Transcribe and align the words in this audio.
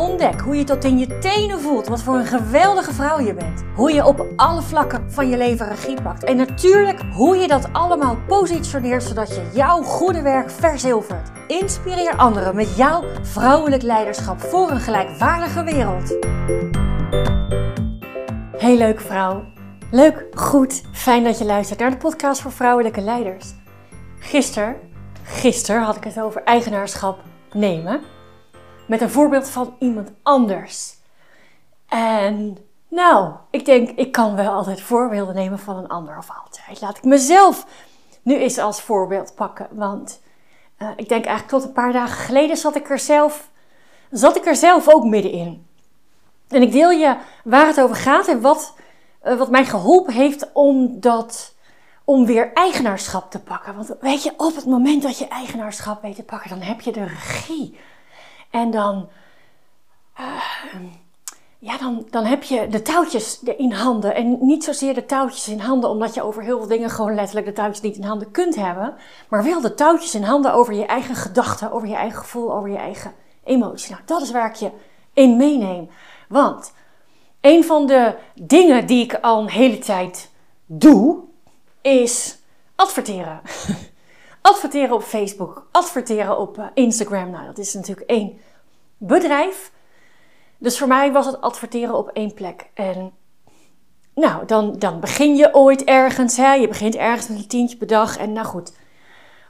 Ontdek 0.00 0.40
hoe 0.40 0.56
je 0.56 0.64
tot 0.64 0.84
in 0.84 0.98
je 0.98 1.18
tenen 1.18 1.60
voelt 1.60 1.86
wat 1.86 2.02
voor 2.02 2.14
een 2.14 2.26
geweldige 2.26 2.92
vrouw 2.92 3.20
je 3.20 3.34
bent. 3.34 3.64
Hoe 3.74 3.92
je 3.92 4.06
op 4.06 4.26
alle 4.36 4.62
vlakken 4.62 5.12
van 5.12 5.28
je 5.28 5.36
leven 5.36 5.68
regie 5.68 6.02
pakt. 6.02 6.24
En 6.24 6.36
natuurlijk 6.36 7.00
hoe 7.12 7.36
je 7.36 7.48
dat 7.48 7.72
allemaal 7.72 8.16
positioneert 8.26 9.02
zodat 9.02 9.28
je 9.28 9.50
jouw 9.52 9.82
goede 9.82 10.22
werk 10.22 10.50
verzilvert. 10.50 11.30
Inspireer 11.46 12.16
anderen 12.16 12.56
met 12.56 12.76
jouw 12.76 13.04
vrouwelijk 13.22 13.82
leiderschap 13.82 14.40
voor 14.40 14.70
een 14.70 14.80
gelijkwaardige 14.80 15.64
wereld. 15.64 16.16
Hey 18.56 18.76
leuke 18.76 19.02
vrouw. 19.02 19.44
Leuk, 19.90 20.26
goed, 20.34 20.82
fijn 20.92 21.24
dat 21.24 21.38
je 21.38 21.44
luistert 21.44 21.78
naar 21.78 21.90
de 21.90 21.96
podcast 21.96 22.40
voor 22.40 22.52
vrouwelijke 22.52 23.00
leiders. 23.00 23.54
Gisteren, 24.18 24.76
gisteren 25.22 25.82
had 25.82 25.96
ik 25.96 26.04
het 26.04 26.20
over 26.20 26.42
eigenaarschap 26.42 27.18
nemen 27.52 28.00
met 28.90 29.00
een 29.00 29.10
voorbeeld 29.10 29.48
van 29.48 29.74
iemand 29.78 30.10
anders. 30.22 30.96
En 31.88 32.58
nou, 32.88 33.32
ik 33.50 33.64
denk, 33.64 33.90
ik 33.90 34.12
kan 34.12 34.34
wel 34.34 34.52
altijd 34.52 34.80
voorbeelden 34.80 35.34
nemen 35.34 35.58
van 35.58 35.76
een 35.76 35.88
ander 35.88 36.16
of 36.18 36.28
altijd. 36.44 36.80
Laat 36.80 36.96
ik 36.96 37.04
mezelf 37.04 37.66
nu 38.22 38.36
eens 38.36 38.58
als 38.58 38.82
voorbeeld 38.82 39.34
pakken. 39.34 39.68
Want 39.70 40.20
uh, 40.78 40.88
ik 40.96 41.08
denk 41.08 41.24
eigenlijk 41.24 41.48
tot 41.48 41.64
een 41.64 41.72
paar 41.72 41.92
dagen 41.92 42.24
geleden 42.24 42.56
zat 42.56 42.76
ik 42.76 42.90
er 42.90 42.98
zelf, 42.98 43.50
zat 44.10 44.36
ik 44.36 44.46
er 44.46 44.56
zelf 44.56 44.88
ook 44.88 45.04
middenin. 45.04 45.66
En 46.48 46.62
ik 46.62 46.72
deel 46.72 46.90
je 46.90 47.16
waar 47.44 47.66
het 47.66 47.80
over 47.80 47.96
gaat 47.96 48.28
en 48.28 48.40
wat, 48.40 48.74
uh, 49.24 49.38
wat 49.38 49.50
mij 49.50 49.64
geholpen 49.64 50.12
heeft 50.12 50.52
om 50.52 51.00
dat 51.00 51.54
om 52.04 52.26
weer 52.26 52.52
eigenaarschap 52.52 53.30
te 53.30 53.40
pakken. 53.40 53.74
Want 53.74 53.94
weet 54.00 54.22
je, 54.22 54.32
op 54.36 54.54
het 54.54 54.66
moment 54.66 55.02
dat 55.02 55.18
je 55.18 55.28
eigenaarschap 55.28 56.02
weet 56.02 56.16
te 56.16 56.22
pakken, 56.22 56.50
dan 56.50 56.60
heb 56.60 56.80
je 56.80 56.92
de 56.92 57.04
regie. 57.04 57.78
En 58.50 58.70
dan, 58.70 59.08
uh, 60.20 60.42
ja, 61.58 61.78
dan, 61.78 62.06
dan 62.10 62.24
heb 62.24 62.42
je 62.42 62.68
de 62.68 62.82
touwtjes 62.82 63.40
in 63.40 63.72
handen. 63.72 64.14
En 64.14 64.38
niet 64.40 64.64
zozeer 64.64 64.94
de 64.94 65.06
touwtjes 65.06 65.48
in 65.48 65.60
handen, 65.60 65.90
omdat 65.90 66.14
je 66.14 66.22
over 66.22 66.42
heel 66.42 66.58
veel 66.58 66.68
dingen 66.68 66.90
gewoon 66.90 67.14
letterlijk 67.14 67.46
de 67.46 67.52
touwtjes 67.52 67.80
niet 67.80 67.96
in 67.96 68.04
handen 68.04 68.30
kunt 68.30 68.54
hebben. 68.54 68.94
Maar 69.28 69.44
wel 69.44 69.60
de 69.60 69.74
touwtjes 69.74 70.14
in 70.14 70.22
handen 70.22 70.52
over 70.52 70.74
je 70.74 70.86
eigen 70.86 71.14
gedachten, 71.14 71.72
over 71.72 71.88
je 71.88 71.94
eigen 71.94 72.18
gevoel, 72.18 72.54
over 72.54 72.70
je 72.70 72.76
eigen 72.76 73.12
emotie. 73.44 73.90
Nou, 73.90 74.02
dat 74.06 74.22
is 74.22 74.30
waar 74.30 74.48
ik 74.48 74.54
je 74.54 74.70
in 75.12 75.36
meeneem. 75.36 75.90
Want 76.28 76.72
een 77.40 77.64
van 77.64 77.86
de 77.86 78.14
dingen 78.34 78.86
die 78.86 79.04
ik 79.04 79.14
al 79.14 79.40
een 79.40 79.48
hele 79.48 79.78
tijd 79.78 80.30
doe, 80.66 81.18
is 81.80 82.38
adverteren. 82.74 83.40
adverteren 84.40 84.94
op 84.94 85.02
Facebook, 85.02 85.66
adverteren 85.70 86.38
op 86.38 86.58
eh, 86.58 86.66
Instagram. 86.74 87.30
Nou, 87.30 87.46
dat 87.46 87.58
is 87.58 87.74
natuurlijk 87.74 88.10
één 88.10 88.38
bedrijf. 88.96 89.72
Dus 90.58 90.78
voor 90.78 90.88
mij 90.88 91.12
was 91.12 91.26
het 91.26 91.40
adverteren 91.40 91.94
op 91.94 92.08
één 92.08 92.34
plek. 92.34 92.70
En 92.74 93.12
nou, 94.14 94.46
dan, 94.46 94.78
dan 94.78 95.00
begin 95.00 95.36
je 95.36 95.54
ooit 95.54 95.84
ergens. 95.84 96.36
Hè? 96.36 96.52
Je 96.52 96.68
begint 96.68 96.94
ergens 96.94 97.28
met 97.28 97.38
een 97.38 97.48
tientje 97.48 97.76
per 97.76 97.86
dag. 97.86 98.16
En 98.16 98.32
nou 98.32 98.46
goed. 98.46 98.76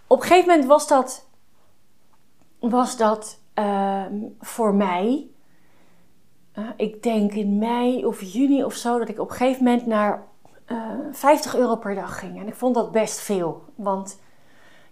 Op 0.06 0.20
een 0.20 0.26
gegeven 0.26 0.48
moment 0.48 0.68
was 0.68 0.88
dat, 0.88 1.26
was 2.58 2.96
dat 2.96 3.38
uh, 3.54 4.04
voor 4.40 4.74
mij. 4.74 5.26
Uh, 6.58 6.68
ik 6.76 7.02
denk 7.02 7.32
in 7.32 7.58
mei 7.58 8.06
of 8.06 8.22
juni 8.22 8.64
of 8.64 8.74
zo. 8.74 8.98
Dat 8.98 9.08
ik 9.08 9.18
op 9.18 9.30
een 9.30 9.36
gegeven 9.36 9.64
moment 9.64 9.86
naar 9.86 10.26
uh, 10.66 10.76
eh, 10.76 10.98
50 11.12 11.56
euro 11.56 11.76
per 11.76 11.94
dag 11.94 12.18
ging. 12.18 12.40
En 12.40 12.46
ik 12.46 12.54
vond 12.54 12.74
dat 12.74 12.92
best 12.92 13.20
veel. 13.20 13.64
Want 13.74 14.18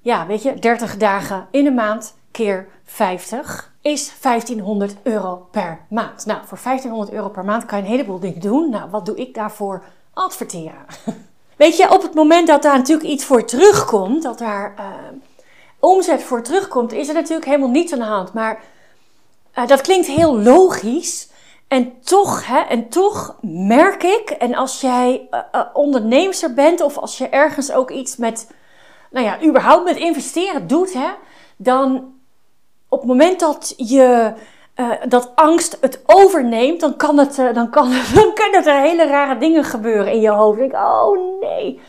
ja, 0.08 0.26
weet 0.26 0.42
je, 0.42 0.54
30 0.54 0.96
dagen 0.96 1.46
in 1.50 1.66
een 1.66 1.74
maand 1.74 2.14
keer 2.30 2.69
50 2.84 3.72
is 3.80 4.12
1500 4.20 4.96
euro 5.02 5.48
per 5.50 5.80
maand. 5.88 6.26
Nou, 6.26 6.41
voor 6.46 6.58
1500 6.62 7.12
euro 7.16 7.28
per 7.28 7.44
maand 7.44 7.64
kan 7.64 7.78
je 7.78 7.84
een 7.84 7.91
heleboel 7.91 8.19
dingen 8.19 8.41
doen. 8.41 8.70
Nou, 8.70 8.91
wat 8.91 9.06
doe 9.06 9.16
ik 9.16 9.34
daarvoor? 9.34 9.82
Adverteren. 10.14 10.86
Weet 11.56 11.76
je, 11.76 11.92
op 11.92 12.02
het 12.02 12.14
moment 12.14 12.46
dat 12.46 12.62
daar 12.62 12.76
natuurlijk 12.76 13.08
iets 13.08 13.24
voor 13.24 13.44
terugkomt, 13.44 14.22
dat 14.22 14.38
daar 14.38 14.74
uh, 14.78 14.84
omzet 15.78 16.22
voor 16.22 16.42
terugkomt, 16.42 16.92
is 16.92 17.08
er 17.08 17.14
natuurlijk 17.14 17.46
helemaal 17.46 17.70
niets 17.70 17.92
aan 17.92 17.98
de 17.98 18.04
hand. 18.04 18.32
Maar 18.32 18.60
uh, 19.58 19.66
dat 19.66 19.80
klinkt 19.80 20.06
heel 20.06 20.38
logisch. 20.38 21.28
En 21.66 22.00
toch, 22.00 22.46
hè, 22.46 22.58
en 22.58 22.88
toch 22.88 23.36
merk 23.42 24.02
ik, 24.02 24.30
en 24.30 24.54
als 24.54 24.80
jij 24.80 25.28
uh, 25.30 25.60
onderneemster 25.72 26.54
bent 26.54 26.80
of 26.80 26.96
als 26.96 27.19
je 27.19 27.28
ergens 27.28 27.72
ook 27.72 27.90
iets 27.90 28.16
met 28.16 28.46
nou 29.10 29.26
ja, 29.26 29.42
überhaupt 29.42 29.84
met 29.84 29.96
investeren 29.96 30.66
doet, 30.66 30.92
hè, 30.92 31.08
dan 31.56 32.14
op 32.88 32.98
het 32.98 33.08
moment 33.08 33.41
dat 33.41 33.74
je 33.76 34.32
uh, 34.76 34.91
dat 35.08 35.32
angst 35.34 35.78
het 35.80 36.02
overneemt, 36.06 36.80
dan 36.80 36.96
kan 36.96 37.19
het, 37.19 37.38
uh, 37.38 37.54
dan 37.54 37.70
kan, 37.70 37.91
dan 38.14 38.34
kunnen 38.34 38.64
er 38.64 38.80
hele 38.80 39.06
rare 39.06 39.38
dingen 39.38 39.64
gebeuren 39.64 40.12
in 40.12 40.20
je 40.20 40.30
hoofd. 40.30 40.60
Ik, 40.60 40.72
oh 40.72 41.41
nee. 41.41 41.80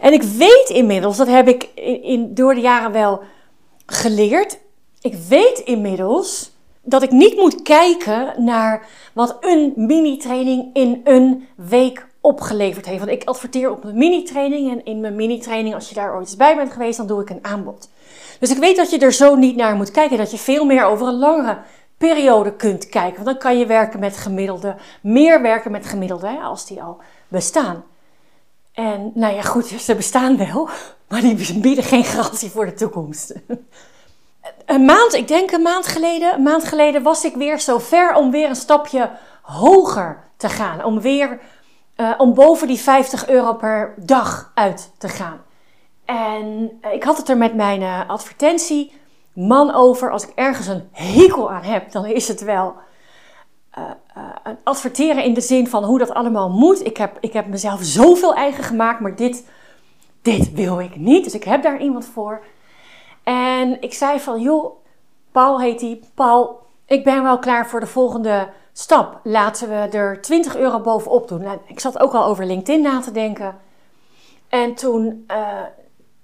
En 0.00 0.12
ik 0.12 0.22
weet 0.22 0.68
inmiddels, 0.68 1.16
dat 1.16 1.26
heb 1.26 1.48
ik 1.48 1.62
in, 2.02 2.34
door 2.34 2.54
de 2.54 2.60
jaren 2.60 2.92
wel 2.92 3.22
geleerd. 3.86 4.58
Ik 5.00 5.14
weet 5.28 5.58
inmiddels 5.58 6.50
dat 6.82 7.02
ik 7.02 7.10
niet 7.10 7.36
moet 7.36 7.62
kijken 7.62 8.44
naar 8.44 8.86
wat 9.12 9.36
een 9.40 9.72
mini-training 9.76 10.70
in 10.72 11.00
een 11.04 11.48
week 11.56 12.06
opgeleverd 12.22 12.86
heeft. 12.86 12.98
Want 12.98 13.10
ik 13.10 13.24
adverteer 13.24 13.70
op 13.70 13.84
mijn 13.84 13.96
mini-training 13.96 14.70
en 14.70 14.84
in 14.84 15.00
mijn 15.00 15.16
mini-training, 15.16 15.74
als 15.74 15.88
je 15.88 15.94
daar 15.94 16.14
ooit 16.14 16.26
eens 16.26 16.36
bij 16.36 16.56
bent 16.56 16.72
geweest, 16.72 16.96
dan 16.96 17.06
doe 17.06 17.22
ik 17.22 17.30
een 17.30 17.44
aanbod. 17.44 17.88
Dus 18.40 18.50
ik 18.50 18.58
weet 18.58 18.76
dat 18.76 18.90
je 18.90 18.98
er 18.98 19.12
zo 19.12 19.34
niet 19.34 19.56
naar 19.56 19.76
moet 19.76 19.90
kijken, 19.90 20.18
dat 20.18 20.30
je 20.30 20.38
veel 20.38 20.64
meer 20.64 20.84
over 20.84 21.06
een 21.06 21.18
langere 21.18 21.58
periode 21.96 22.52
kunt 22.52 22.88
kijken. 22.88 23.14
Want 23.14 23.26
dan 23.26 23.38
kan 23.38 23.58
je 23.58 23.66
werken 23.66 24.00
met 24.00 24.16
gemiddelde, 24.16 24.76
meer 25.00 25.42
werken 25.42 25.70
met 25.70 25.86
gemiddelde, 25.86 26.28
hè, 26.28 26.38
als 26.38 26.66
die 26.66 26.82
al 26.82 26.98
bestaan. 27.28 27.84
En 28.72 29.10
nou 29.14 29.34
ja, 29.34 29.42
goed, 29.42 29.66
ze 29.66 29.94
bestaan 29.94 30.36
wel, 30.36 30.68
maar 31.08 31.20
die 31.20 31.58
bieden 31.60 31.84
geen 31.84 32.04
garantie 32.04 32.50
voor 32.50 32.66
de 32.66 32.74
toekomst. 32.74 33.34
Een 34.66 34.84
maand, 34.84 35.14
ik 35.14 35.28
denk 35.28 35.50
een 35.50 35.62
maand 35.62 35.86
geleden, 35.86 36.42
maand 36.42 36.64
geleden 36.64 37.02
was 37.02 37.24
ik 37.24 37.34
weer 37.34 37.60
zo 37.60 37.78
ver 37.78 38.14
om 38.14 38.30
weer 38.30 38.48
een 38.48 38.56
stapje 38.56 39.10
hoger 39.42 40.24
te 40.36 40.48
gaan. 40.48 40.84
Om 40.84 41.00
weer 41.00 41.40
uh, 42.02 42.14
om 42.18 42.34
boven 42.34 42.66
die 42.66 42.78
50 42.78 43.28
euro 43.28 43.54
per 43.54 43.94
dag 43.96 44.52
uit 44.54 44.92
te 44.98 45.08
gaan. 45.08 45.40
En 46.04 46.70
uh, 46.84 46.92
ik 46.92 47.02
had 47.02 47.16
het 47.16 47.28
er 47.28 47.36
met 47.36 47.54
mijn 47.54 47.80
uh, 47.80 48.08
advertentieman 48.08 49.74
over. 49.74 50.10
Als 50.10 50.26
ik 50.26 50.32
ergens 50.34 50.66
een 50.66 50.88
hekel 50.92 51.50
aan 51.50 51.62
heb, 51.62 51.92
dan 51.92 52.06
is 52.06 52.28
het 52.28 52.40
wel 52.40 52.74
adverteren 54.64 55.24
in 55.24 55.34
de 55.34 55.40
zin 55.40 55.68
van 55.68 55.84
hoe 55.84 55.98
dat 55.98 56.14
allemaal 56.14 56.50
moet. 56.50 56.86
Ik 56.86 56.96
heb, 56.96 57.16
ik 57.20 57.32
heb 57.32 57.46
mezelf 57.46 57.82
zoveel 57.82 58.34
eigen 58.34 58.64
gemaakt, 58.64 59.00
maar 59.00 59.16
dit, 59.16 59.48
dit 60.22 60.52
wil 60.52 60.80
ik 60.80 60.96
niet. 60.96 61.24
Dus 61.24 61.34
ik 61.34 61.44
heb 61.44 61.62
daar 61.62 61.80
iemand 61.80 62.04
voor. 62.04 62.44
En 63.22 63.82
ik 63.82 63.94
zei 63.94 64.20
van, 64.20 64.40
joh, 64.40 64.76
Paul 65.32 65.60
heet 65.60 65.80
hij. 65.80 66.00
Paul, 66.14 66.66
ik 66.86 67.04
ben 67.04 67.22
wel 67.22 67.38
klaar 67.38 67.68
voor 67.68 67.80
de 67.80 67.86
volgende 67.86 68.48
stap. 68.72 69.20
Laten 69.22 69.68
we 69.68 69.74
er 69.74 70.20
20 70.20 70.56
euro 70.56 70.80
bovenop 70.80 71.28
doen. 71.28 71.42
Nou, 71.42 71.58
ik 71.66 71.80
zat 71.80 71.98
ook 71.98 72.12
al 72.12 72.24
over 72.24 72.46
LinkedIn 72.46 72.82
na 72.82 73.00
te 73.00 73.10
denken. 73.10 73.58
En 74.48 74.74
toen 74.74 75.24
uh, 75.30 75.60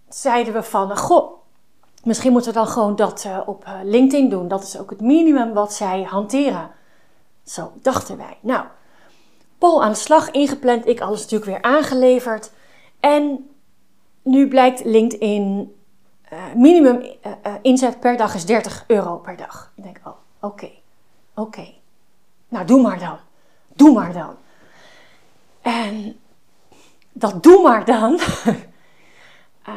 zeiden 0.09 0.53
we 0.53 0.63
van, 0.63 0.97
goh, 0.97 1.33
misschien 2.03 2.33
moeten 2.33 2.53
we 2.53 2.59
dan 2.59 2.67
gewoon 2.67 2.97
dat 2.97 3.25
uh, 3.27 3.39
op 3.47 3.65
uh, 3.65 3.73
LinkedIn 3.83 4.29
doen. 4.29 4.49
Dat 4.49 4.63
is 4.63 4.79
ook 4.79 4.91
het 4.91 5.01
minimum 5.01 5.53
wat 5.53 5.73
zij 5.73 6.03
hanteren. 6.03 6.71
Zo 7.45 7.73
dachten 7.83 8.17
wij. 8.17 8.39
Nou, 8.41 8.67
Paul 9.59 9.83
aan 9.83 9.91
de 9.91 9.97
slag 9.97 10.31
ingepland. 10.31 10.87
Ik 10.87 11.01
alles 11.01 11.21
natuurlijk 11.21 11.51
weer 11.51 11.73
aangeleverd. 11.73 12.51
En 13.01 13.51
nu 14.23 14.49
blijkt 14.49 14.85
LinkedIn 14.85 15.77
minimum 16.55 17.03
inzet 17.63 18.01
per 18.01 18.17
dag 18.17 18.35
is 18.35 18.47
30 18.47 18.85
euro 18.87 19.17
per 19.17 19.37
dag. 19.37 19.73
Ik 19.77 19.83
denk, 19.83 20.01
oh, 20.05 20.13
oké, 20.41 20.71
oké. 21.35 21.77
Nou, 22.49 22.67
doe 22.67 22.83
maar 22.83 22.99
dan. 22.99 23.19
Doe 23.75 23.93
maar 23.93 24.13
dan. 24.13 24.37
En 25.61 26.21
dat 27.13 27.43
doe 27.43 27.63
maar 27.63 27.85
dan. 27.85 28.19
uh, 29.69 29.75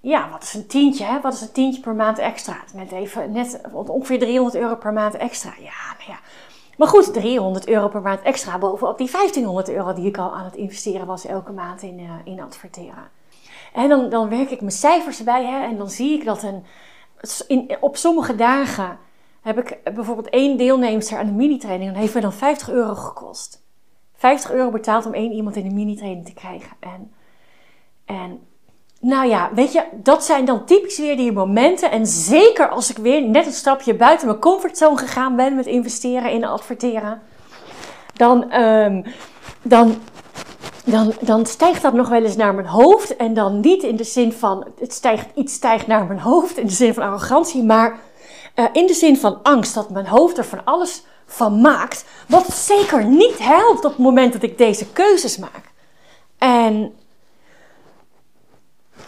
ja, 0.12 0.30
wat 0.30 0.42
is 0.42 0.54
een 0.54 0.66
tientje? 0.66 1.04
Hè? 1.04 1.20
Wat 1.20 1.32
is 1.32 1.40
een 1.40 1.52
tientje 1.52 1.80
per 1.80 1.94
maand 1.94 2.18
extra? 2.18 2.56
Net 2.74 2.92
even, 2.92 3.32
net 3.32 3.60
ongeveer 3.72 4.18
300 4.18 4.56
euro 4.56 4.76
per 4.76 4.92
maand 4.92 5.14
extra. 5.14 5.50
Ja, 5.58 5.96
nou 5.98 6.10
ja. 6.10 6.18
Maar 6.76 6.88
goed, 6.88 7.12
300 7.12 7.68
euro 7.68 7.88
per 7.88 8.00
maand 8.00 8.22
extra 8.22 8.58
bovenop 8.58 8.98
die 8.98 9.10
1500 9.10 9.68
euro 9.68 9.92
die 9.92 10.06
ik 10.06 10.18
al 10.18 10.34
aan 10.34 10.44
het 10.44 10.56
investeren 10.56 11.06
was 11.06 11.26
elke 11.26 11.52
maand 11.52 11.82
in, 11.82 11.98
uh, 11.98 12.12
in 12.24 12.40
adverteren. 12.40 13.10
En 13.72 13.88
dan, 13.88 14.08
dan 14.08 14.28
werk 14.28 14.50
ik 14.50 14.60
mijn 14.60 14.72
cijfers 14.72 15.18
erbij 15.18 15.44
hè, 15.44 15.64
en 15.64 15.76
dan 15.76 15.90
zie 15.90 16.18
ik 16.18 16.24
dat 16.24 16.42
een, 16.42 16.64
op 17.80 17.96
sommige 17.96 18.34
dagen 18.34 18.98
heb 19.46 19.58
ik 19.58 19.94
bijvoorbeeld 19.94 20.28
één 20.28 20.56
deelnemster 20.56 21.18
aan 21.18 21.26
de 21.26 21.32
mini-training. 21.32 21.90
Dan 21.90 22.00
heeft 22.00 22.14
me 22.14 22.20
dan 22.20 22.32
50 22.32 22.70
euro 22.70 22.94
gekost. 22.94 23.62
50 24.14 24.50
euro 24.50 24.70
betaald 24.70 25.06
om 25.06 25.14
één 25.14 25.32
iemand 25.32 25.56
in 25.56 25.68
de 25.68 25.74
mini-training 25.74 26.26
te 26.26 26.34
krijgen. 26.34 26.76
En, 26.80 27.12
en 28.04 28.40
nou 29.00 29.28
ja, 29.28 29.50
weet 29.54 29.72
je, 29.72 29.84
dat 29.92 30.24
zijn 30.24 30.44
dan 30.44 30.64
typisch 30.64 30.98
weer 30.98 31.16
die 31.16 31.32
momenten. 31.32 31.90
En 31.90 32.06
zeker 32.06 32.68
als 32.68 32.90
ik 32.90 32.96
weer 32.96 33.22
net 33.22 33.46
een 33.46 33.52
stapje 33.52 33.94
buiten 33.94 34.26
mijn 34.26 34.38
comfortzone 34.38 34.98
gegaan 34.98 35.36
ben 35.36 35.54
met 35.54 35.66
investeren 35.66 36.32
in 36.32 36.44
adverteren. 36.44 37.20
Dan, 38.14 38.52
um, 38.52 39.04
dan 39.62 39.96
dan, 40.84 41.12
dan 41.20 41.46
stijgt 41.46 41.82
dat 41.82 41.92
nog 41.92 42.08
wel 42.08 42.24
eens 42.24 42.36
naar 42.36 42.54
mijn 42.54 42.66
hoofd. 42.66 43.16
En 43.16 43.34
dan 43.34 43.60
niet 43.60 43.82
in 43.82 43.96
de 43.96 44.04
zin 44.04 44.32
van 44.32 44.66
het 44.78 44.92
stijgt, 44.92 45.26
iets 45.34 45.54
stijgt 45.54 45.86
naar 45.86 46.06
mijn 46.06 46.20
hoofd, 46.20 46.56
in 46.56 46.66
de 46.66 46.72
zin 46.72 46.94
van 46.94 47.02
arrogantie, 47.02 47.62
maar 47.62 48.00
uh, 48.56 48.64
in 48.72 48.86
de 48.86 48.94
zin 48.94 49.16
van 49.16 49.42
angst 49.42 49.74
dat 49.74 49.90
mijn 49.90 50.06
hoofd 50.06 50.38
er 50.38 50.44
van 50.44 50.64
alles 50.64 51.02
van 51.26 51.60
maakt. 51.60 52.04
Wat 52.28 52.52
zeker 52.52 53.04
niet 53.04 53.38
helpt 53.38 53.84
op 53.84 53.90
het 53.90 53.98
moment 53.98 54.32
dat 54.32 54.42
ik 54.42 54.58
deze 54.58 54.86
keuzes 54.92 55.38
maak. 55.38 55.70
En 56.38 56.94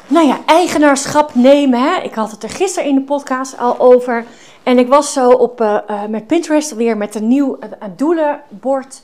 nou 0.06 0.26
ja, 0.26 0.38
eigenaarschap 0.46 1.34
nemen. 1.34 1.80
Hè? 1.80 2.02
Ik 2.02 2.14
had 2.14 2.30
het 2.30 2.42
er 2.42 2.50
gisteren 2.50 2.88
in 2.88 2.94
de 2.94 3.02
podcast 3.02 3.58
al 3.58 3.78
over. 3.78 4.24
En 4.62 4.78
ik 4.78 4.88
was 4.88 5.12
zo 5.12 5.30
op, 5.30 5.60
uh, 5.60 5.78
uh, 5.90 6.04
met 6.04 6.26
Pinterest 6.26 6.74
weer 6.74 6.96
met 6.96 7.14
een 7.14 7.28
nieuw 7.28 7.58
doelenbord 7.96 9.02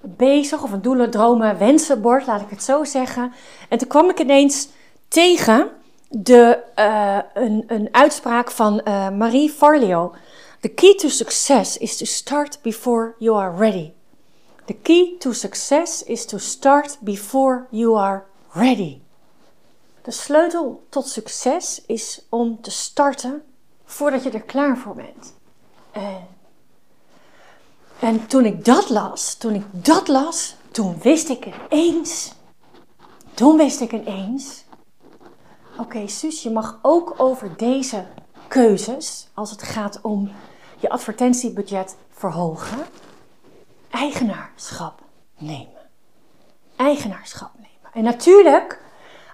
bezig, 0.00 0.62
of 0.62 0.72
een 0.72 0.82
doelen, 0.82 1.10
dromen, 1.10 1.58
wensenbord, 1.58 2.26
laat 2.26 2.40
ik 2.40 2.50
het 2.50 2.62
zo 2.62 2.84
zeggen. 2.84 3.32
En 3.68 3.78
toen 3.78 3.88
kwam 3.88 4.10
ik 4.10 4.20
ineens 4.20 4.68
tegen 5.08 5.70
de, 6.22 6.62
uh, 6.78 7.18
een, 7.44 7.64
een 7.66 7.88
uitspraak 7.90 8.50
van 8.50 8.80
uh, 8.84 9.10
Marie 9.10 9.50
Forleo. 9.50 10.14
The 10.60 10.68
key 10.68 10.94
to 10.94 11.08
success 11.08 11.76
is 11.76 11.96
to 11.96 12.04
start 12.04 12.58
before 12.62 13.14
you 13.18 13.38
are 13.38 13.56
ready. 13.56 13.92
The 14.64 14.76
key 14.82 15.16
to 15.18 15.32
success 15.32 16.02
is 16.02 16.24
to 16.24 16.38
start 16.38 16.98
before 17.00 17.66
you 17.70 17.98
are 17.98 18.22
ready. 18.52 19.00
De 20.02 20.10
sleutel 20.10 20.86
tot 20.88 21.08
succes 21.08 21.82
is 21.86 22.26
om 22.28 22.60
te 22.60 22.70
starten 22.70 23.42
voordat 23.84 24.22
je 24.22 24.30
er 24.30 24.42
klaar 24.42 24.78
voor 24.78 24.94
bent. 24.94 25.34
En 25.92 26.26
en 27.98 28.26
toen 28.26 28.44
ik 28.44 28.64
dat 28.64 28.88
las, 28.88 29.34
toen 29.34 29.54
ik 29.54 29.64
dat 29.70 30.08
las, 30.08 30.54
toen 30.70 30.98
wist 31.02 31.28
ik 31.28 31.46
ineens, 31.46 32.32
toen 33.34 33.56
wist 33.56 33.80
ik 33.80 33.92
ineens, 33.92 34.64
oké 35.78 35.96
okay, 35.96 36.30
je 36.42 36.50
mag 36.50 36.78
ook 36.82 37.14
over 37.16 37.56
deze 37.56 38.04
keuzes, 38.48 39.28
als 39.34 39.50
het 39.50 39.62
gaat 39.62 39.98
om 40.02 40.30
je 40.78 40.88
advertentiebudget 40.88 41.96
verhogen, 42.10 42.78
eigenaarschap 43.90 45.00
nemen. 45.38 45.68
Eigenaarschap 46.76 47.50
nemen. 47.54 47.92
En 47.92 48.02
natuurlijk, 48.02 48.80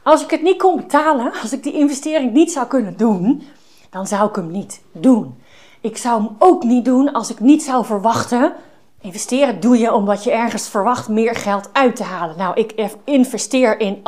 als 0.03 0.23
ik 0.23 0.31
het 0.31 0.43
niet 0.43 0.59
kon 0.59 0.77
betalen, 0.77 1.33
als 1.43 1.53
ik 1.53 1.62
die 1.62 1.73
investering 1.73 2.33
niet 2.33 2.53
zou 2.53 2.67
kunnen 2.67 2.97
doen, 2.97 3.43
dan 3.91 4.06
zou 4.06 4.29
ik 4.29 4.35
hem 4.35 4.50
niet 4.50 4.83
doen. 4.93 5.41
Ik 5.81 5.97
zou 5.97 6.23
hem 6.23 6.37
ook 6.39 6.62
niet 6.65 6.85
doen 6.85 7.12
als 7.12 7.31
ik 7.31 7.41
niet 7.41 7.62
zou 7.62 7.85
verwachten. 7.85 8.53
Investeren 9.00 9.61
doe 9.61 9.79
je 9.79 9.93
omdat 9.93 10.25
je 10.25 10.31
ergens 10.33 10.69
verwacht 10.69 11.09
meer 11.09 11.35
geld 11.35 11.69
uit 11.73 11.97
te 11.97 12.03
halen. 12.03 12.37
Nou, 12.37 12.55
ik 12.55 12.91
investeer 13.05 13.81
in 13.81 14.00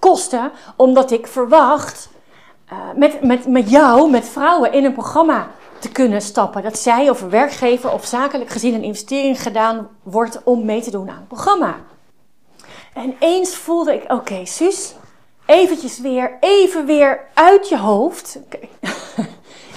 advertentiekosten 0.00 0.52
omdat 0.76 1.10
ik 1.10 1.26
verwacht 1.26 2.08
uh, 2.72 2.78
met, 2.94 3.22
met, 3.22 3.46
met 3.46 3.70
jou, 3.70 4.10
met 4.10 4.28
vrouwen 4.28 4.72
in 4.72 4.84
een 4.84 4.92
programma 4.92 5.50
te 5.78 5.88
kunnen 5.88 6.22
stappen. 6.22 6.62
Dat 6.62 6.78
zij 6.78 7.10
of 7.10 7.20
een 7.20 7.30
werkgever 7.30 7.92
of 7.92 8.04
zakelijk 8.04 8.50
gezien 8.50 8.74
een 8.74 8.82
investering 8.82 9.42
gedaan 9.42 9.88
wordt 10.02 10.40
om 10.44 10.64
mee 10.64 10.80
te 10.80 10.90
doen 10.90 11.10
aan 11.10 11.16
het 11.16 11.28
programma. 11.28 11.76
En 12.94 13.16
eens 13.18 13.56
voelde 13.56 13.94
ik, 13.94 14.12
oké, 14.12 14.44
Suus, 14.44 14.94
eventjes 15.46 16.00
weer, 16.00 16.36
even 16.40 16.86
weer 16.86 17.20
uit 17.34 17.68
je 17.68 17.78
hoofd. 17.78 18.38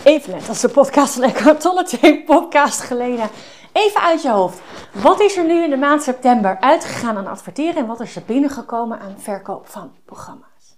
Even 0.04 0.32
net 0.32 0.50
als 0.50 0.62
de 0.62 0.70
podcast 0.70 1.18
lekker 1.18 1.58
tolle 1.58 1.84
twee 1.84 2.24
podcast 2.24 2.82
geleden. 2.82 3.30
Even 3.74 4.02
uit 4.02 4.22
je 4.22 4.30
hoofd. 4.30 4.62
Wat 4.92 5.20
is 5.20 5.38
er 5.38 5.46
nu 5.46 5.64
in 5.64 5.70
de 5.70 5.78
maand 5.78 6.04
september 6.04 6.60
uitgegaan 6.60 7.18
aan 7.18 7.28
adverteren 7.28 7.76
en 7.76 7.88
wat 7.88 8.00
is 8.00 8.16
er 8.16 8.24
binnengekomen 8.26 9.00
aan 9.00 9.20
verkoop 9.20 9.68
van 9.68 9.92
programma's? 10.06 10.78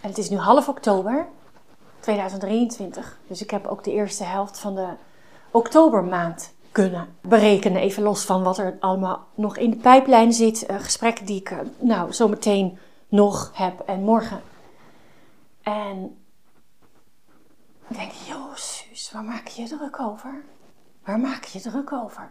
En 0.00 0.08
het 0.08 0.18
is 0.18 0.30
nu 0.30 0.36
half 0.36 0.68
oktober 0.68 1.26
2023, 2.00 3.18
dus 3.26 3.42
ik 3.42 3.50
heb 3.50 3.66
ook 3.66 3.84
de 3.84 3.92
eerste 3.92 4.24
helft 4.24 4.58
van 4.58 4.74
de 4.74 4.88
oktobermaand 5.50 6.54
kunnen 6.72 7.16
berekenen. 7.20 7.82
Even 7.82 8.02
los 8.02 8.24
van 8.24 8.42
wat 8.42 8.58
er 8.58 8.76
allemaal 8.80 9.26
nog 9.34 9.56
in 9.56 9.70
de 9.70 9.76
pijplijn 9.76 10.32
zit. 10.32 10.70
Uh, 10.70 10.76
gesprekken 10.80 11.26
die 11.26 11.40
ik 11.40 11.50
uh, 11.50 11.58
nou 11.78 12.12
zo 12.12 12.28
meteen 12.28 12.78
nog 13.08 13.50
heb 13.54 13.80
en 13.80 14.02
morgen. 14.02 14.40
En 15.62 16.16
dan 17.88 17.98
denk 17.98 18.12
joh, 18.12 18.54
Suus, 18.54 19.12
waar 19.12 19.24
maak 19.24 19.46
je 19.46 19.62
je 19.62 19.68
druk 19.68 20.00
over? 20.00 20.44
Waar 21.04 21.18
maak 21.18 21.44
je 21.44 21.60
druk 21.60 21.92
over? 21.92 22.30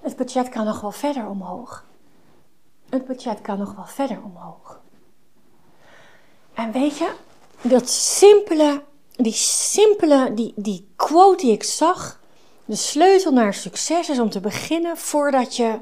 Het 0.00 0.16
budget 0.16 0.48
kan 0.48 0.64
nog 0.64 0.80
wel 0.80 0.92
verder 0.92 1.28
omhoog. 1.28 1.84
Het 2.88 3.06
budget 3.06 3.40
kan 3.40 3.58
nog 3.58 3.74
wel 3.74 3.86
verder 3.86 4.22
omhoog. 4.22 4.80
En 6.54 6.72
weet 6.72 6.98
je, 6.98 7.14
dat 7.60 7.88
simpele, 7.88 8.82
die 9.16 9.32
simpele, 9.32 10.34
die, 10.34 10.52
die 10.56 10.92
quote 10.96 11.44
die 11.44 11.52
ik 11.52 11.62
zag, 11.62 12.20
de 12.64 12.76
sleutel 12.76 13.32
naar 13.32 13.54
succes 13.54 14.08
is 14.08 14.18
om 14.18 14.30
te 14.30 14.40
beginnen 14.40 14.96
voordat 14.96 15.56
je 15.56 15.78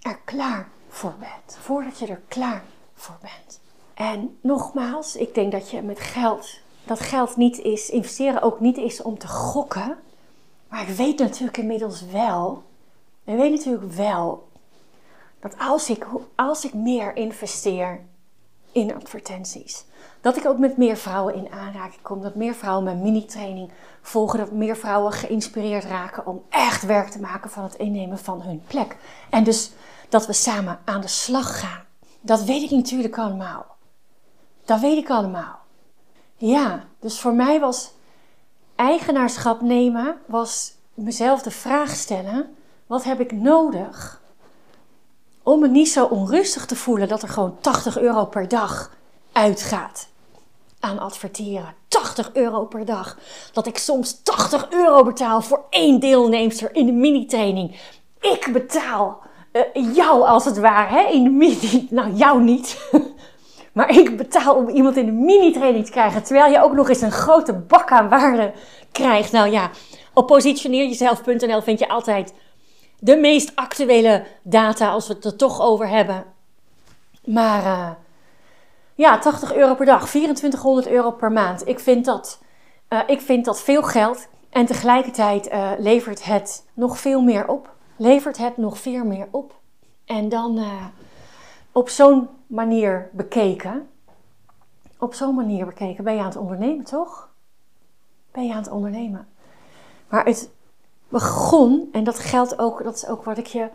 er 0.00 0.18
klaar 0.24 0.68
voor 0.88 1.14
bent. 1.18 1.58
Voordat 1.60 1.98
je 1.98 2.06
er 2.06 2.22
klaar 2.28 2.64
voor 2.94 3.18
bent. 3.20 3.60
En 3.94 4.38
nogmaals, 4.40 5.16
ik 5.16 5.34
denk 5.34 5.52
dat 5.52 5.70
je 5.70 5.82
met 5.82 6.00
geld 6.00 6.60
dat 6.84 7.00
geld 7.00 7.36
niet 7.36 7.58
is, 7.58 7.90
investeren 7.90 8.42
ook 8.42 8.60
niet 8.60 8.76
is 8.76 9.02
om 9.02 9.18
te 9.18 9.28
gokken. 9.28 9.98
Maar 10.70 10.88
ik 10.88 10.96
weet 10.96 11.18
natuurlijk 11.18 11.56
inmiddels 11.56 12.04
wel, 12.04 12.62
ik 13.24 13.36
weet 13.36 13.50
natuurlijk 13.50 13.92
wel, 13.92 14.48
dat 15.40 15.58
als 15.58 15.90
ik, 15.90 16.06
als 16.34 16.64
ik 16.64 16.74
meer 16.74 17.16
investeer 17.16 18.00
in 18.72 18.94
advertenties, 18.94 19.84
dat 20.20 20.36
ik 20.36 20.46
ook 20.46 20.58
met 20.58 20.76
meer 20.76 20.96
vrouwen 20.96 21.34
in 21.34 21.52
aanraking 21.52 22.02
kom, 22.02 22.22
dat 22.22 22.34
meer 22.34 22.54
vrouwen 22.54 22.84
mijn 22.84 23.02
mini-training 23.02 23.70
volgen, 24.02 24.38
dat 24.38 24.52
meer 24.52 24.76
vrouwen 24.76 25.12
geïnspireerd 25.12 25.84
raken 25.84 26.26
om 26.26 26.42
echt 26.48 26.86
werk 26.86 27.08
te 27.08 27.20
maken 27.20 27.50
van 27.50 27.62
het 27.62 27.74
innemen 27.74 28.18
van 28.18 28.42
hun 28.42 28.62
plek. 28.66 28.96
En 29.30 29.44
dus 29.44 29.72
dat 30.08 30.26
we 30.26 30.32
samen 30.32 30.78
aan 30.84 31.00
de 31.00 31.08
slag 31.08 31.60
gaan. 31.60 31.84
Dat 32.20 32.42
weet 32.42 32.62
ik 32.62 32.70
natuurlijk 32.70 33.18
allemaal. 33.18 33.66
Dat 34.64 34.80
weet 34.80 34.98
ik 34.98 35.10
allemaal. 35.10 35.58
Ja, 36.36 36.84
dus 36.98 37.20
voor 37.20 37.34
mij 37.34 37.60
was 37.60 37.92
eigenaarschap 38.80 39.60
nemen, 39.60 40.16
was 40.26 40.72
mezelf 40.94 41.42
de 41.42 41.50
vraag 41.50 41.90
stellen: 41.90 42.56
wat 42.86 43.04
heb 43.04 43.20
ik 43.20 43.32
nodig 43.32 44.20
om 45.42 45.60
me 45.60 45.68
niet 45.68 45.88
zo 45.88 46.04
onrustig 46.04 46.66
te 46.66 46.76
voelen 46.76 47.08
dat 47.08 47.22
er 47.22 47.28
gewoon 47.28 47.56
80 47.60 47.98
euro 47.98 48.24
per 48.24 48.48
dag 48.48 48.96
uitgaat 49.32 50.08
aan 50.80 50.98
adverteren? 50.98 51.74
80 51.88 52.30
euro 52.32 52.64
per 52.64 52.84
dag. 52.84 53.18
Dat 53.52 53.66
ik 53.66 53.78
soms 53.78 54.22
80 54.22 54.70
euro 54.70 55.04
betaal 55.04 55.42
voor 55.42 55.64
één 55.70 56.00
deelnemster 56.00 56.74
in 56.74 56.86
de 56.86 56.92
mini-training. 56.92 57.80
Ik 58.20 58.48
betaal 58.52 59.20
uh, 59.52 59.94
jou 59.94 60.26
als 60.26 60.44
het 60.44 60.58
ware, 60.58 60.94
hè, 60.94 61.08
in 61.10 61.24
de 61.24 61.30
mini. 61.30 61.86
Nou, 61.90 62.12
jou 62.12 62.42
niet. 62.42 62.78
Maar 63.72 63.90
ik 63.98 64.16
betaal 64.16 64.54
om 64.54 64.68
iemand 64.68 64.96
in 64.96 65.06
de 65.06 65.12
mini-training 65.12 65.84
te 65.84 65.90
krijgen, 65.90 66.22
terwijl 66.22 66.52
je 66.52 66.62
ook 66.62 66.72
nog 66.72 66.88
eens 66.88 67.00
een 67.00 67.12
grote 67.12 67.52
bak 67.52 67.90
aan 67.90 68.08
waarde 68.08 68.52
krijgt. 68.92 69.32
Nou 69.32 69.50
ja, 69.50 69.70
op 70.14 70.26
positioneerjezelf.nl 70.26 71.62
vind 71.62 71.78
je 71.78 71.88
altijd 71.88 72.34
de 72.98 73.16
meest 73.16 73.52
actuele 73.54 74.24
data 74.42 74.90
als 74.90 75.08
we 75.08 75.14
het 75.14 75.24
er 75.24 75.36
toch 75.36 75.60
over 75.60 75.88
hebben. 75.88 76.24
Maar 77.24 77.64
uh, 77.64 77.90
ja, 78.94 79.18
80 79.18 79.54
euro 79.54 79.74
per 79.74 79.86
dag, 79.86 80.08
2400 80.08 80.88
euro 80.88 81.10
per 81.10 81.32
maand. 81.32 81.68
Ik 81.68 81.80
vind 81.80 82.04
dat, 82.04 82.42
uh, 82.88 83.00
ik 83.06 83.20
vind 83.20 83.44
dat 83.44 83.60
veel 83.60 83.82
geld. 83.82 84.28
En 84.50 84.66
tegelijkertijd 84.66 85.48
uh, 85.48 85.70
levert 85.78 86.24
het 86.24 86.64
nog 86.74 86.98
veel 86.98 87.20
meer 87.20 87.48
op. 87.48 87.74
Levert 87.96 88.38
het 88.38 88.56
nog 88.56 88.78
veel 88.78 89.04
meer 89.04 89.28
op. 89.30 89.58
En 90.04 90.28
dan 90.28 90.60
op 91.72 91.88
zo'n 91.88 92.28
manier 92.46 93.08
bekeken, 93.12 93.88
op 94.98 95.14
zo'n 95.14 95.34
manier 95.34 95.66
bekeken, 95.66 96.04
ben 96.04 96.14
je 96.14 96.20
aan 96.20 96.26
het 96.26 96.36
ondernemen, 96.36 96.84
toch? 96.84 97.28
Ben 98.32 98.46
je 98.46 98.52
aan 98.52 98.62
het 98.62 98.70
ondernemen. 98.70 99.28
Maar 100.08 100.24
het 100.24 100.50
begon, 101.08 101.88
en 101.92 102.04
dat 102.04 102.18
geldt 102.18 102.58
ook, 102.58 102.84
dat 102.84 102.94
is 102.94 103.06
ook 103.06 103.24
wat 103.24 103.38
ik 103.38 103.46
je 103.46 103.68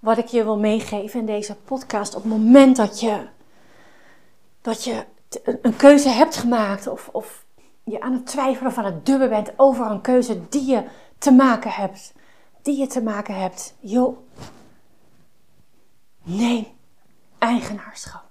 wat 0.00 0.18
ik 0.18 0.26
je 0.26 0.44
wil 0.44 0.58
meegeven 0.58 1.20
in 1.20 1.26
deze 1.26 1.56
podcast. 1.56 2.14
Op 2.14 2.22
het 2.22 2.32
moment 2.32 2.76
dat 2.76 3.00
je, 3.00 3.26
dat 4.60 4.84
je 4.84 5.04
een 5.62 5.76
keuze 5.76 6.08
hebt 6.08 6.36
gemaakt 6.36 6.86
of, 6.86 7.08
of 7.12 7.44
je 7.84 8.00
aan 8.00 8.12
het 8.12 8.26
twijfelen 8.26 8.70
of 8.70 8.78
aan 8.78 8.84
het 8.84 9.06
dubben 9.06 9.28
bent 9.28 9.52
over 9.56 9.86
een 9.86 10.00
keuze 10.00 10.48
die 10.48 10.64
je 10.64 10.84
te 11.18 11.30
maken 11.30 11.70
hebt. 11.70 12.12
Die 12.62 12.78
je 12.78 12.86
te 12.86 13.02
maken 13.02 13.34
hebt. 13.34 13.74
Joh, 13.80 14.16
neem 16.22 16.66
eigenaarschap. 17.40 18.22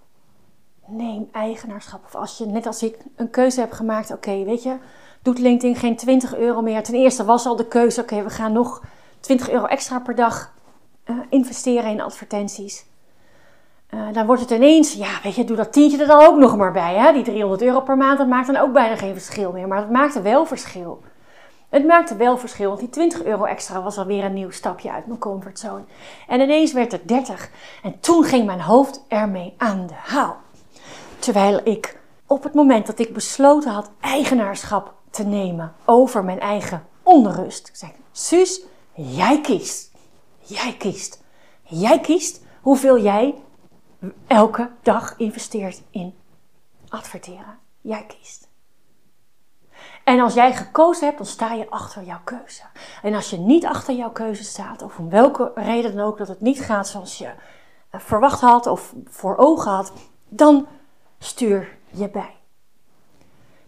Neem 0.85 1.29
eigenaarschap. 1.31 2.05
Of 2.05 2.15
als 2.15 2.37
je, 2.37 2.45
net 2.45 2.65
als 2.65 2.83
ik, 2.83 2.97
een 3.15 3.29
keuze 3.29 3.59
hebt 3.59 3.75
gemaakt. 3.75 4.11
Oké, 4.11 4.43
weet 4.43 4.63
je, 4.63 4.77
doet 5.21 5.39
LinkedIn 5.39 5.75
geen 5.75 5.95
20 5.95 6.35
euro 6.35 6.61
meer. 6.61 6.83
Ten 6.83 6.93
eerste 6.93 7.25
was 7.25 7.45
al 7.45 7.55
de 7.55 7.67
keuze, 7.67 8.01
oké, 8.01 8.23
we 8.23 8.29
gaan 8.29 8.51
nog 8.51 8.83
20 9.19 9.49
euro 9.49 9.65
extra 9.65 9.99
per 9.99 10.15
dag 10.15 10.53
uh, 11.05 11.17
investeren 11.29 11.91
in 11.91 12.01
advertenties. 12.01 12.85
Uh, 13.93 14.13
dan 14.13 14.25
wordt 14.25 14.41
het 14.41 14.51
ineens, 14.51 14.93
ja, 14.93 15.19
weet 15.23 15.35
je, 15.35 15.43
doe 15.43 15.55
dat 15.55 15.73
tientje 15.73 15.97
er 15.97 16.07
dan 16.07 16.25
ook 16.25 16.37
nog 16.37 16.57
maar 16.57 16.71
bij. 16.71 16.95
Hè? 16.95 17.13
Die 17.13 17.23
300 17.23 17.61
euro 17.61 17.81
per 17.81 17.97
maand, 17.97 18.17
dat 18.17 18.27
maakt 18.27 18.47
dan 18.47 18.57
ook 18.57 18.73
bijna 18.73 18.95
geen 18.95 19.13
verschil 19.13 19.51
meer. 19.51 19.67
Maar 19.67 19.79
het 19.79 19.89
maakte 19.89 20.21
wel 20.21 20.45
verschil. 20.45 21.01
Het 21.69 21.85
maakte 21.85 22.15
wel 22.15 22.37
verschil, 22.37 22.67
want 22.67 22.79
die 22.79 22.89
20 22.89 23.23
euro 23.23 23.43
extra 23.43 23.81
was 23.81 23.97
alweer 23.97 24.23
een 24.23 24.33
nieuw 24.33 24.51
stapje 24.51 24.91
uit 24.91 25.07
mijn 25.07 25.19
comfortzone. 25.19 25.83
En 26.27 26.39
ineens 26.39 26.73
werd 26.73 26.91
het 26.91 27.07
30. 27.07 27.49
En 27.83 27.99
toen 27.99 28.23
ging 28.23 28.45
mijn 28.45 28.61
hoofd 28.61 29.03
ermee 29.07 29.53
aan 29.57 29.87
de 29.87 29.93
haal. 29.93 30.37
Terwijl 31.19 31.61
ik 31.63 31.99
op 32.27 32.43
het 32.43 32.53
moment 32.53 32.87
dat 32.87 32.99
ik 32.99 33.13
besloten 33.13 33.71
had 33.71 33.91
eigenaarschap 33.99 34.93
te 35.09 35.23
nemen 35.23 35.73
over 35.85 36.23
mijn 36.23 36.39
eigen 36.39 36.85
onrust. 37.03 37.69
Zei, 37.73 37.91
Suus, 38.11 38.61
jij 38.93 39.41
kiest. 39.41 39.91
Jij 40.39 40.75
kiest. 40.77 41.23
Jij 41.61 41.99
kiest 41.99 42.41
hoeveel 42.61 42.99
jij 42.99 43.35
elke 44.27 44.69
dag 44.81 45.13
investeert 45.17 45.81
in 45.89 46.15
adverteren. 46.87 47.59
Jij 47.81 48.05
kiest. 48.07 48.48
En 50.09 50.19
als 50.19 50.33
jij 50.33 50.53
gekozen 50.53 51.05
hebt, 51.05 51.17
dan 51.17 51.27
sta 51.27 51.53
je 51.53 51.69
achter 51.69 52.03
jouw 52.03 52.21
keuze. 52.23 52.63
En 53.01 53.13
als 53.13 53.29
je 53.29 53.37
niet 53.37 53.65
achter 53.65 53.95
jouw 53.95 54.11
keuze 54.11 54.43
staat, 54.43 54.81
of 54.81 54.97
om 54.97 55.09
welke 55.09 55.51
reden 55.55 55.95
dan 55.95 56.05
ook 56.05 56.17
dat 56.17 56.27
het 56.27 56.41
niet 56.41 56.61
gaat 56.61 56.87
zoals 56.87 57.17
je 57.17 57.31
eh, 57.89 57.99
verwacht 57.99 58.41
had 58.41 58.67
of 58.67 58.93
voor 59.05 59.37
ogen 59.37 59.71
had, 59.71 59.91
dan 60.27 60.67
stuur 61.19 61.77
je 61.89 62.09
bij. 62.09 62.35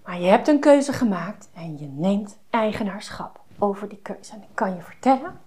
Maar 0.04 0.20
je 0.20 0.28
hebt 0.28 0.48
een 0.48 0.60
keuze 0.60 0.94
gemaakt 0.94 1.50
en 1.54 1.78
je 1.78 1.88
neemt 1.88 2.38
eigenaarschap 2.50 3.40
over 3.60 3.90
die 3.90 4.02
keuze. 4.02 4.34
En 4.34 4.42
ik 4.42 4.56
kan 4.56 4.76
je 4.76 4.82
vertellen, 4.82 5.40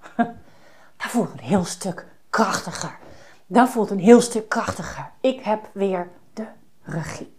dat 0.96 1.10
voelt 1.10 1.32
een 1.32 1.44
heel 1.44 1.64
stuk 1.64 2.06
krachtiger. 2.30 2.98
Dat 3.46 3.68
voelt 3.68 3.90
een 3.90 3.98
heel 3.98 4.20
stuk 4.20 4.48
krachtiger. 4.48 5.10
Ik 5.20 5.40
heb 5.40 5.70
weer 5.72 6.10
de 6.32 6.46
regie. 6.82 7.36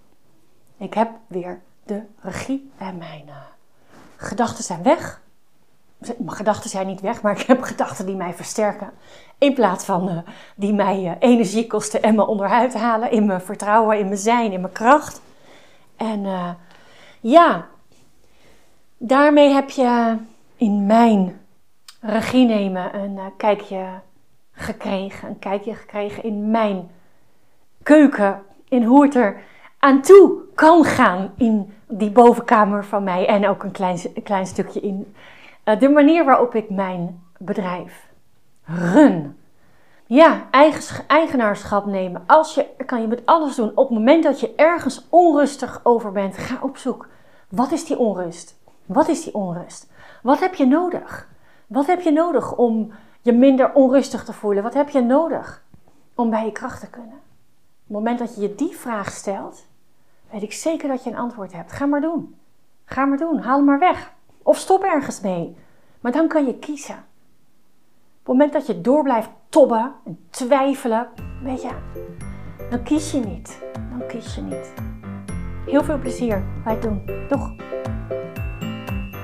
Ik 0.78 0.94
heb 0.94 1.10
weer 1.28 1.62
de 1.86 2.01
regie 2.20 2.72
en 2.77 2.98
mijn 2.98 3.24
uh, 3.27 3.36
gedachten 4.15 4.63
zijn 4.63 4.84
weg. 4.84 5.22
Mijn 5.98 6.32
gedachten 6.32 6.70
zijn 6.70 6.88
niet 6.88 7.01
weg, 7.01 7.22
maar 7.22 7.39
ik 7.39 7.48
heb 7.48 7.62
gedachten 7.62 8.06
die 8.06 8.15
mij 8.15 8.34
versterken. 8.34 8.92
In 9.38 9.54
plaats 9.54 9.86
van 9.86 10.10
uh, 10.10 10.18
die 10.56 10.74
mij 10.74 11.04
uh, 11.04 11.12
energie 11.20 11.68
kosten 11.68 12.01
en 12.01 12.15
me 12.15 12.27
onderuit 12.27 12.74
halen. 12.74 13.12
In 13.12 13.25
mijn 13.25 13.42
vertrouwen, 13.42 14.00
in 14.00 14.06
mijn 14.06 14.18
zijn, 14.18 14.51
in 14.51 14.62
mijn 14.62 14.74
kracht. 14.74 15.22
En 15.96 16.25
ja, 17.22 17.68
daarmee 18.98 19.54
heb 19.54 19.70
je 19.70 20.18
in 20.56 20.86
mijn 20.86 21.42
regie 22.00 22.46
nemen 22.46 22.96
een 22.96 23.20
kijkje 23.38 23.86
gekregen. 24.51 25.30
Een 25.30 25.39
kijkje 25.39 25.75
gekregen 25.75 26.24
in 26.24 26.51
mijn 26.51 26.89
keuken. 27.84 28.42
In 28.70 28.84
hoe 28.84 29.04
het 29.04 29.15
er 29.15 29.44
aan 29.80 30.01
toe 30.01 30.42
kan 30.56 30.84
gaan 30.84 31.34
in 31.38 31.74
die 31.88 32.12
bovenkamer 32.12 32.86
van 32.86 33.04
mij. 33.04 33.27
En 33.27 33.48
ook 33.48 33.63
een 33.63 33.72
klein, 33.72 34.00
klein 34.24 34.46
stukje 34.46 34.80
in 34.80 35.15
uh, 35.65 35.80
de 35.80 35.89
manier 35.89 36.25
waarop 36.25 36.56
ik 36.56 36.70
mijn 36.70 37.24
bedrijf 37.38 38.08
run. 38.65 39.38
Ja, 40.08 40.44
eigen, 40.51 41.08
eigenaarschap 41.08 41.86
nemen. 41.86 42.24
Als 42.27 42.56
je, 42.56 42.68
kan 42.86 43.01
je 43.01 43.08
met 43.08 43.25
alles 43.25 43.56
doen. 43.56 43.72
Op 43.75 43.89
het 43.89 43.98
moment 43.98 44.24
dat 44.24 44.39
je 44.39 44.56
ergens 44.56 45.06
onrustig 45.10 45.80
over 45.84 46.12
bent, 46.12 46.38
ga 46.38 46.58
op 46.62 46.77
zoek. 46.77 47.08
Wat 47.50 47.72
is 47.72 47.86
die 47.86 47.98
onrust? 47.98 48.58
Wat 48.86 49.08
is 49.08 49.24
die 49.24 49.34
onrust? 49.34 49.88
Wat 50.22 50.39
heb 50.39 50.56
je 50.56 50.65
nodig? 50.65 51.27
Wat 51.68 51.86
heb 51.86 52.01
je 52.01 52.12
nodig 52.12 52.56
om 52.56 52.92
je 53.22 53.34
minder 53.34 53.74
onrustig 53.74 54.24
te 54.24 54.34
voelen? 54.34 54.63
Wat 54.63 54.74
heb 54.74 54.89
je 54.89 55.01
nodig 55.01 55.63
om 56.15 56.30
bij 56.30 56.46
je 56.46 56.51
kracht 56.51 56.80
te 56.80 56.89
kunnen? 56.89 57.13
Op 57.13 57.22
het 57.84 57.98
moment 57.98 58.20
dat 58.20 58.36
je 58.36 58.42
je 58.42 58.56
die 58.56 58.75
vraag 58.75 59.12
stelt, 59.12 59.65
weet 60.36 60.44
ik 60.44 60.54
zeker 60.54 60.88
dat 60.88 61.04
je 61.04 61.10
een 61.10 61.18
antwoord 61.18 61.54
hebt. 61.54 61.72
Ga 61.72 61.86
maar 61.86 62.01
doen. 62.01 62.36
Ga 62.86 63.06
maar 63.06 63.18
doen. 63.18 63.39
Haal 63.39 63.58
hem 63.58 63.65
maar 63.65 63.80
weg. 63.80 64.13
Of 64.44 64.58
stop 64.58 64.84
ergens 64.84 65.22
mee. 65.22 65.56
Maar 66.00 66.12
dan 66.12 66.27
kan 66.27 66.46
je 66.46 66.60
kiezen. 66.60 66.96
Op 66.96 67.01
het 68.18 68.27
moment 68.27 68.54
dat 68.54 68.68
je 68.68 68.82
door 68.82 69.04
blijft 69.04 69.30
tobben 69.50 69.94
en 70.06 70.20
twijfelen, 70.30 71.08
weet 71.44 71.62
je, 71.62 71.70
dan 72.70 72.84
kies 72.84 73.12
je 73.12 73.20
niet. 73.20 73.63
Dan 73.74 74.08
kies 74.08 74.36
je 74.36 74.42
niet. 74.42 74.74
Heel 75.65 75.84
veel 75.84 76.00
plezier 76.00 76.44
bij 76.63 76.74
het 76.74 76.82
doen. 76.82 77.06
Doeg! 77.30 77.54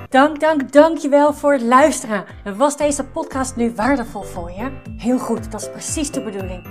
Dank, 0.09 0.39
dank, 0.39 0.71
dankjewel 0.71 1.33
voor 1.33 1.51
het 1.53 1.61
luisteren. 1.61 2.25
Was 2.57 2.77
deze 2.77 3.05
podcast 3.05 3.55
nu 3.55 3.73
waardevol 3.75 4.23
voor 4.23 4.51
je? 4.51 4.71
Heel 4.97 5.19
goed, 5.19 5.51
dat 5.51 5.61
is 5.61 5.69
precies 5.69 6.11
de 6.11 6.21
bedoeling. 6.21 6.70